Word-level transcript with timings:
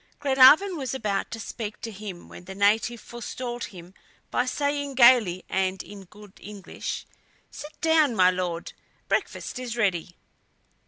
Glenarvan 0.19 0.77
was 0.77 0.95
about 0.95 1.29
to 1.29 1.39
speak 1.39 1.79
to 1.81 1.91
him 1.91 2.27
when 2.27 2.45
the 2.45 2.55
native 2.55 2.99
forestalled 2.99 3.65
him 3.65 3.93
by 4.31 4.47
saying 4.47 4.95
gayly 4.95 5.45
and 5.47 5.83
in 5.83 6.05
good 6.05 6.33
English: 6.39 7.05
"Sit 7.51 7.79
down, 7.81 8.15
my 8.15 8.31
Lord; 8.31 8.73
breakfast 9.07 9.59
is 9.59 9.77
ready." 9.77 10.17